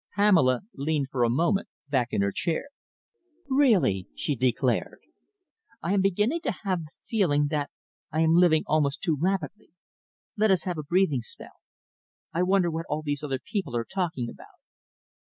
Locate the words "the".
6.79-6.91